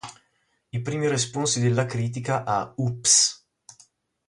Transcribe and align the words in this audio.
I 0.71 0.81
primi 0.81 1.07
responsi 1.07 1.59
della 1.61 1.85
critica 1.85 2.43
a 2.43 2.73
"Oops!... 2.77 3.45